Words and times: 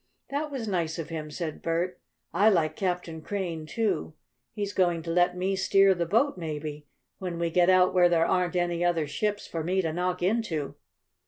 "That 0.31 0.49
was 0.49 0.67
nice 0.67 0.97
of 0.97 1.09
him," 1.09 1.29
said 1.29 1.61
Bert. 1.61 2.01
"I 2.33 2.49
like 2.49 2.75
Captain 2.75 3.21
Crane, 3.21 3.67
too. 3.67 4.15
He's 4.51 4.73
going 4.73 5.03
to 5.03 5.11
let 5.11 5.37
me 5.37 5.55
steer 5.55 5.93
the 5.93 6.07
boat, 6.07 6.39
maybe, 6.39 6.87
when 7.19 7.37
we 7.37 7.51
get 7.51 7.69
out 7.69 7.93
where 7.93 8.09
there 8.09 8.25
aren't 8.25 8.55
any 8.55 8.83
other 8.83 9.05
ships 9.05 9.45
for 9.45 9.63
me 9.63 9.79
to 9.83 9.93
knock 9.93 10.23
into." 10.23 10.73